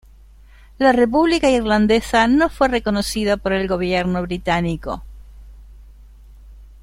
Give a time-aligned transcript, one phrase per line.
[0.79, 5.03] La República Irlandesa no fue reconocida por el Gobierno Británico.